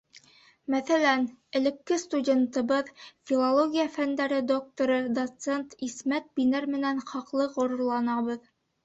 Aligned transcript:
Мәҫәлән, 0.73 1.25
элекке 1.57 1.97
студентыбыҙ, 2.03 2.89
филология 3.31 3.85
фәндәре 3.97 4.39
докторы, 4.53 4.97
доцент 5.19 5.77
Исмәт 5.89 6.27
Бинәр 6.41 6.67
менән 6.77 7.05
хаҡлы 7.13 7.47
ғорурланабыҙ. 7.61 8.49